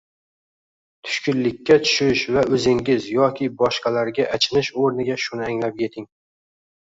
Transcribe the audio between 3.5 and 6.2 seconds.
boshqalarga achinish o‘rniga shuni anglab yeting